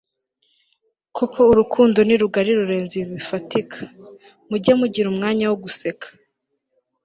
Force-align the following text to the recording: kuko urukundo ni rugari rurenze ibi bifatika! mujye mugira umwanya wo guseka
kuko 1.15 1.37
urukundo 1.51 1.99
ni 2.03 2.15
rugari 2.21 2.51
rurenze 2.57 2.93
ibi 2.97 3.09
bifatika! 3.17 3.79
mujye 4.49 4.73
mugira 4.79 5.07
umwanya 5.13 5.45
wo 5.49 5.57
guseka 5.63 6.07